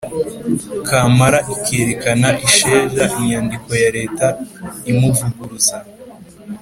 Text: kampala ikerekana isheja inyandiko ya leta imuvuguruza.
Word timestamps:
kampala 0.87 1.39
ikerekana 1.53 2.29
isheja 2.47 3.03
inyandiko 3.19 3.69
ya 3.83 3.89
leta 3.97 4.27
imuvuguruza. 4.91 5.77